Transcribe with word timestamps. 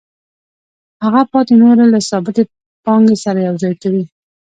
هغه 1.03 1.21
پاتې 1.31 1.53
نوره 1.61 1.85
له 1.93 1.99
ثابتې 2.09 2.43
پانګې 2.85 3.17
سره 3.23 3.39
یوځای 3.47 3.73
کوي 3.81 4.03